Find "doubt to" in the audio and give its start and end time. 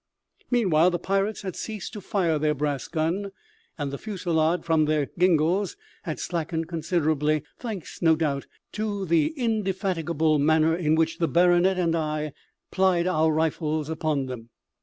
8.15-9.05